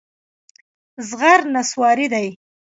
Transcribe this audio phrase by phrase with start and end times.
[1.07, 2.27] زغر نصواري دي.